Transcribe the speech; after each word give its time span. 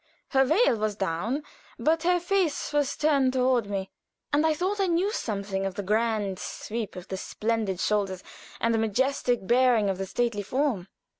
Her 0.29 0.43
veil 0.43 0.77
was 0.77 0.95
down, 0.95 1.43
but 1.77 2.01
her 2.01 2.19
face 2.19 2.73
was 2.73 2.97
turned 2.97 3.33
toward 3.33 3.69
me, 3.69 3.91
and 4.33 4.47
I 4.47 4.55
thought 4.55 4.79
I 4.79 4.87
knew 4.87 5.11
something 5.11 5.63
of 5.63 5.75
the 5.75 5.83
grand 5.83 6.39
sweep 6.39 6.95
of 6.95 7.07
the 7.09 7.17
splendid 7.17 7.79
shoulders 7.79 8.23
and 8.59 8.79
majestic 8.81 9.45
bearing 9.45 9.91
of 9.91 9.99
the 9.99 10.07
stately 10.07 10.41
form. 10.41 10.87